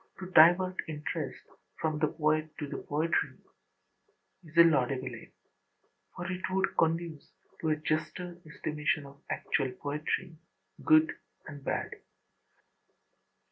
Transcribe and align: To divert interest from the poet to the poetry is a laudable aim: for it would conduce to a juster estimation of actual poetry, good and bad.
To 0.17 0.31
divert 0.31 0.77
interest 0.87 1.43
from 1.79 1.99
the 1.99 2.07
poet 2.07 2.57
to 2.57 2.65
the 2.67 2.79
poetry 2.79 3.37
is 4.43 4.57
a 4.57 4.63
laudable 4.63 5.13
aim: 5.13 5.31
for 6.15 6.25
it 6.31 6.41
would 6.49 6.75
conduce 6.75 7.31
to 7.59 7.69
a 7.69 7.75
juster 7.75 8.41
estimation 8.43 9.05
of 9.05 9.21
actual 9.29 9.71
poetry, 9.73 10.37
good 10.83 11.11
and 11.45 11.63
bad. 11.63 11.91